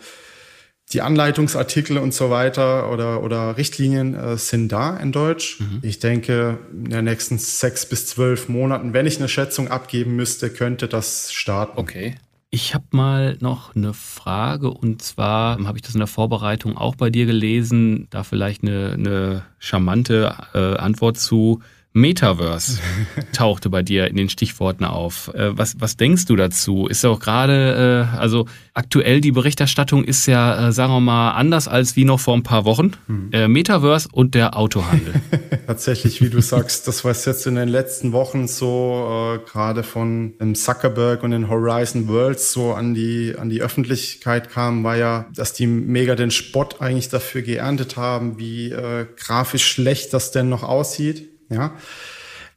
[0.93, 5.59] die Anleitungsartikel und so weiter oder, oder Richtlinien äh, sind da in Deutsch.
[5.59, 5.79] Mhm.
[5.81, 10.49] Ich denke, in den nächsten sechs bis zwölf Monaten, wenn ich eine Schätzung abgeben müsste,
[10.49, 11.79] könnte das starten.
[11.79, 12.15] Okay.
[12.53, 16.95] Ich habe mal noch eine Frage und zwar habe ich das in der Vorbereitung auch
[16.95, 21.61] bei dir gelesen, da vielleicht eine, eine charmante äh, Antwort zu.
[21.93, 22.79] Metaverse
[23.33, 25.33] tauchte bei dir in den Stichworten auf.
[25.33, 26.87] Äh, was, was denkst du dazu?
[26.87, 31.31] Ist ja auch gerade, äh, also aktuell die Berichterstattung ist ja, äh, sagen wir mal,
[31.31, 32.91] anders als wie noch vor ein paar Wochen.
[33.07, 33.51] Hm.
[33.51, 35.13] Metaverse und der Autohandel.
[35.67, 40.33] Tatsächlich, wie du sagst, das, was jetzt in den letzten Wochen so äh, gerade von
[40.39, 45.27] dem Zuckerberg und den Horizon Worlds so an die, an die Öffentlichkeit kam, war ja,
[45.35, 50.49] dass die mega den Spott eigentlich dafür geerntet haben, wie äh, grafisch schlecht das denn
[50.49, 51.29] noch aussieht.
[51.51, 51.73] Ja.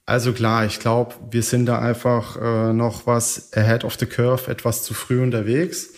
[0.07, 4.51] Also klar, ich glaube, wir sind da einfach äh, noch was ahead of the curve,
[4.51, 5.91] etwas zu früh unterwegs.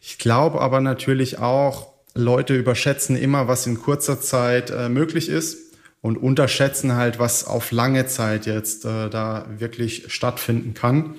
[0.00, 5.58] Ich glaube aber natürlich auch, Leute überschätzen immer, was in kurzer Zeit äh, möglich ist
[6.00, 11.16] und unterschätzen halt, was auf lange Zeit jetzt äh, da wirklich stattfinden kann.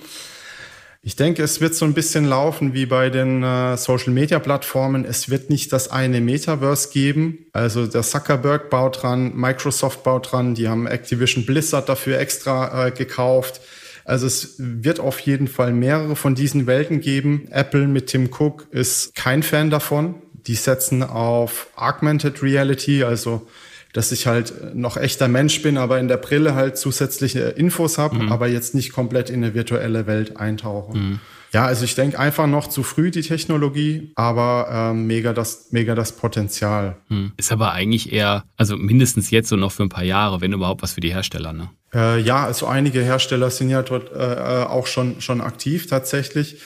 [1.02, 5.06] Ich denke, es wird so ein bisschen laufen wie bei den äh, Social-Media-Plattformen.
[5.06, 7.46] Es wird nicht das eine Metaverse geben.
[7.54, 12.90] Also der Zuckerberg baut dran, Microsoft baut dran, die haben Activision Blizzard dafür extra äh,
[12.90, 13.62] gekauft.
[14.04, 17.48] Also es wird auf jeden Fall mehrere von diesen Welten geben.
[17.50, 20.16] Apple mit Tim Cook ist kein Fan davon.
[20.46, 23.46] Die setzen auf Augmented Reality, also
[23.92, 28.16] dass ich halt noch echter Mensch bin, aber in der Brille halt zusätzliche Infos habe,
[28.16, 28.32] mhm.
[28.32, 30.96] aber jetzt nicht komplett in eine virtuelle Welt eintauche.
[30.96, 31.20] Mhm.
[31.52, 35.96] Ja, also ich denke einfach noch zu früh die Technologie, aber ähm, mega, das, mega
[35.96, 36.96] das Potenzial.
[37.08, 37.32] Mhm.
[37.36, 40.82] Ist aber eigentlich eher, also mindestens jetzt so noch für ein paar Jahre, wenn überhaupt
[40.82, 41.70] was für die Hersteller, ne?
[41.92, 46.60] Äh, ja, also einige Hersteller sind ja dort äh, äh auch schon, schon aktiv tatsächlich.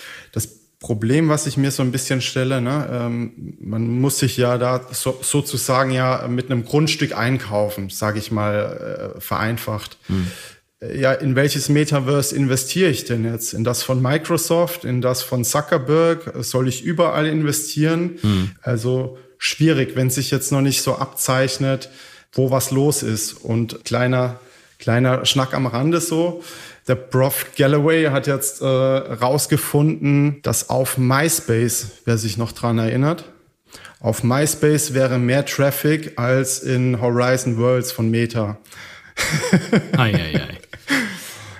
[0.85, 4.87] Problem, was ich mir so ein bisschen stelle, ne, ähm, man muss sich ja da
[4.93, 9.97] so, sozusagen ja mit einem Grundstück einkaufen, sage ich mal äh, vereinfacht.
[10.09, 10.27] Hm.
[10.95, 13.55] Ja, in welches Metaverse investiere ich denn jetzt?
[13.55, 16.35] In das von Microsoft, in das von Zuckerberg?
[16.41, 18.19] Soll ich überall investieren?
[18.21, 18.51] Hm.
[18.61, 21.89] Also schwierig, wenn sich jetzt noch nicht so abzeichnet,
[22.31, 23.33] wo was los ist.
[23.33, 24.39] Und kleiner,
[24.79, 26.43] kleiner Schnack am Rande so
[26.87, 33.25] der Prof Galloway hat jetzt äh, rausgefunden, dass auf MySpace, wer sich noch dran erinnert,
[34.01, 38.59] auf MySpace wäre mehr Traffic als in Horizon Worlds von Meta.
[39.97, 40.59] Eieiei.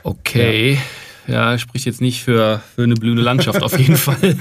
[0.03, 0.79] Okay.
[1.27, 1.53] Ja.
[1.53, 4.37] ja, spricht jetzt nicht für, für eine blühende Landschaft auf jeden Fall.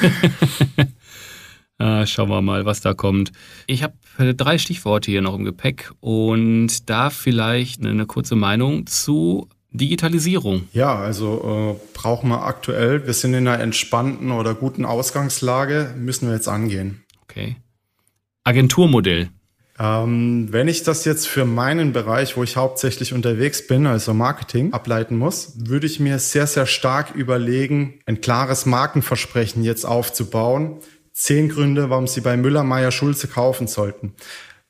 [1.78, 3.32] ah, schauen wir mal, was da kommt.
[3.68, 8.86] Ich habe äh, drei Stichworte hier noch im Gepäck und da vielleicht eine kurze Meinung
[8.86, 10.68] zu Digitalisierung?
[10.72, 13.06] Ja, also äh, brauchen wir aktuell.
[13.06, 17.04] Wir sind in einer entspannten oder guten Ausgangslage, müssen wir jetzt angehen.
[17.24, 17.58] Okay.
[18.44, 19.30] Agenturmodell.
[19.80, 24.72] Ähm, wenn ich das jetzt für meinen Bereich, wo ich hauptsächlich unterwegs bin, also Marketing,
[24.72, 30.78] ableiten muss, würde ich mir sehr, sehr stark überlegen, ein klares Markenversprechen jetzt aufzubauen.
[31.12, 34.14] Zehn Gründe, warum Sie bei Müller, Meyer, Schulze kaufen sollten.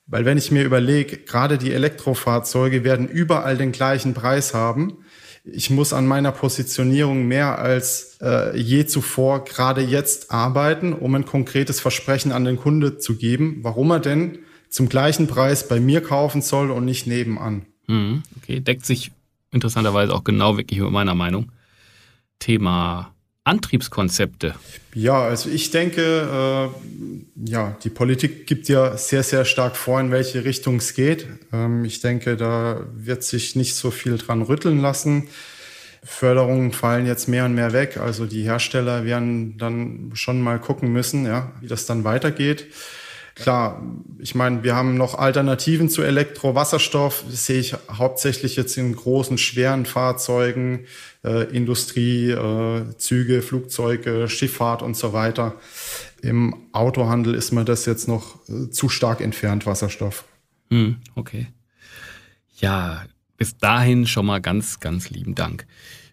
[0.05, 4.97] Weil wenn ich mir überlege, gerade die Elektrofahrzeuge werden überall den gleichen Preis haben.
[5.45, 11.25] Ich muss an meiner Positionierung mehr als äh, je zuvor gerade jetzt arbeiten, um ein
[11.25, 14.39] konkretes Versprechen an den Kunde zu geben, warum er denn
[14.69, 17.65] zum gleichen Preis bei mir kaufen soll und nicht nebenan.
[17.87, 19.11] Mhm, okay, deckt sich
[19.51, 21.51] interessanterweise auch genau wirklich mit meiner Meinung.
[22.39, 23.12] Thema
[23.45, 24.55] Antriebskonzepte?
[24.93, 30.11] Ja, also ich denke, äh, ja, die Politik gibt ja sehr, sehr stark vor, in
[30.11, 31.27] welche Richtung es geht.
[31.51, 35.27] Ähm, ich denke, da wird sich nicht so viel dran rütteln lassen.
[36.03, 37.97] Förderungen fallen jetzt mehr und mehr weg.
[37.97, 42.67] Also die Hersteller werden dann schon mal gucken müssen, ja, wie das dann weitergeht.
[43.35, 43.81] Klar,
[44.19, 47.23] ich meine, wir haben noch Alternativen zu Elektrowasserstoff.
[47.29, 50.85] Das sehe ich hauptsächlich jetzt in großen, schweren Fahrzeugen,
[51.23, 55.55] äh, Industrie, äh, Züge, Flugzeuge, Schifffahrt und so weiter.
[56.21, 60.25] Im Autohandel ist mir das jetzt noch äh, zu stark entfernt, Wasserstoff.
[60.69, 61.47] Hm, okay.
[62.59, 63.03] Ja,
[63.37, 65.65] bis dahin schon mal ganz, ganz lieben Dank.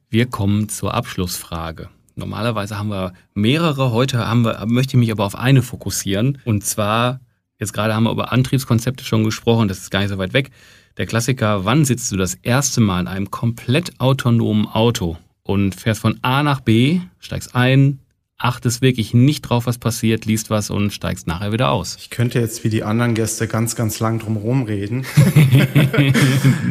[0.09, 1.89] Wir kommen zur Abschlussfrage.
[2.17, 3.93] Normalerweise haben wir mehrere.
[3.93, 6.39] Heute haben wir, möchte ich mich aber auf eine fokussieren.
[6.45, 7.21] Und zwar,
[7.61, 10.51] jetzt gerade haben wir über Antriebskonzepte schon gesprochen, das ist gar nicht so weit weg.
[10.97, 16.01] Der Klassiker, wann sitzt du das erste Mal in einem komplett autonomen Auto und fährst
[16.01, 18.01] von A nach B, steigst ein,
[18.41, 21.97] achtest wirklich nicht drauf, was passiert, liest was und steigst nachher wieder aus.
[22.01, 25.05] Ich könnte jetzt wie die anderen Gäste ganz, ganz lang drum reden.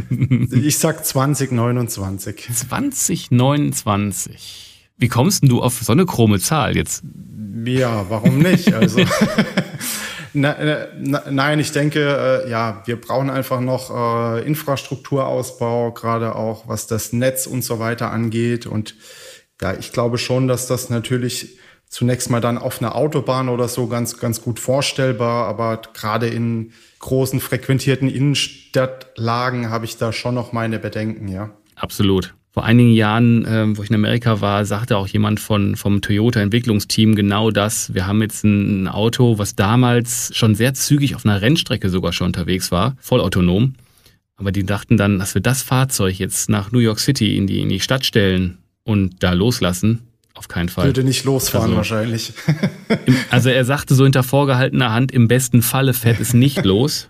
[0.52, 2.50] ich sag 2029.
[2.52, 4.90] 2029.
[4.98, 7.04] Wie kommst denn du auf so eine chrome Zahl jetzt?
[7.66, 8.74] Ja, warum nicht?
[8.74, 9.00] Also
[10.34, 13.90] na, na, nein, ich denke, äh, ja, wir brauchen einfach noch
[14.36, 18.96] äh, Infrastrukturausbau, gerade auch was das Netz und so weiter angeht und
[19.62, 21.58] ja, ich glaube schon, dass das natürlich
[21.90, 26.72] zunächst mal dann auf einer Autobahn oder so ganz, ganz gut vorstellbar, aber gerade in
[27.00, 31.52] großen frequentierten Innenstadtlagen habe ich da schon noch meine Bedenken, ja.
[31.76, 32.36] Absolut.
[32.52, 37.16] Vor einigen Jahren, äh, wo ich in Amerika war, sagte auch jemand von, vom Toyota-Entwicklungsteam
[37.16, 37.94] genau das.
[37.94, 42.28] Wir haben jetzt ein Auto, was damals schon sehr zügig auf einer Rennstrecke sogar schon
[42.28, 43.76] unterwegs war, vollautonom.
[44.36, 47.62] Aber die dachten dann, dass wir das Fahrzeug jetzt nach New York City in die,
[47.62, 50.00] in die Stadt stellen und da loslassen,
[50.34, 50.86] auf keinen Fall.
[50.86, 52.34] Würde nicht losfahren also, wahrscheinlich.
[53.30, 57.10] also er sagte so hinter vorgehaltener Hand, im besten Falle fährt es nicht los.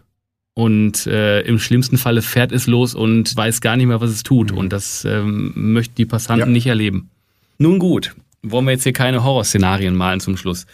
[0.59, 4.23] Und äh, im schlimmsten Falle fährt es los und weiß gar nicht mehr, was es
[4.23, 4.51] tut.
[4.51, 4.57] Mhm.
[4.57, 6.51] Und das ähm, möchten die Passanten ja.
[6.51, 7.09] nicht erleben.
[7.59, 10.65] Nun gut, wollen wir jetzt hier keine Horrorszenarien malen zum Schluss.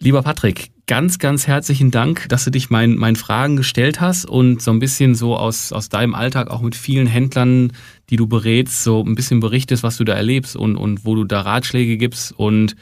[0.00, 4.60] Lieber Patrick, ganz, ganz herzlichen Dank, dass du dich meinen, meinen Fragen gestellt hast und
[4.60, 7.72] so ein bisschen so aus, aus deinem Alltag auch mit vielen Händlern,
[8.10, 11.22] die du berätst, so ein bisschen berichtest, was du da erlebst und, und wo du
[11.22, 12.74] da Ratschläge gibst und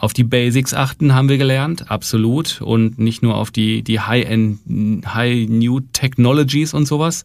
[0.00, 2.60] auf die Basics achten haben wir gelernt, absolut.
[2.60, 4.58] Und nicht nur auf die, die High-End,
[5.06, 7.24] High-New Technologies und sowas,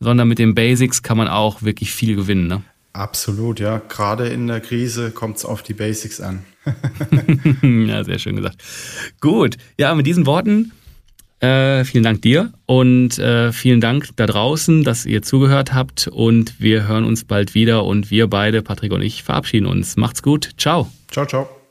[0.00, 2.48] sondern mit den Basics kann man auch wirklich viel gewinnen.
[2.48, 2.62] Ne?
[2.92, 3.80] Absolut, ja.
[3.88, 6.44] Gerade in der Krise kommt es auf die Basics an.
[7.62, 8.62] ja, sehr schön gesagt.
[9.20, 10.72] Gut, ja, mit diesen Worten
[11.40, 16.58] äh, vielen Dank dir und äh, vielen Dank da draußen, dass ihr zugehört habt und
[16.60, 19.96] wir hören uns bald wieder und wir beide, Patrick und ich, verabschieden uns.
[19.96, 20.50] Macht's gut.
[20.56, 20.90] Ciao.
[21.10, 21.65] Ciao, ciao.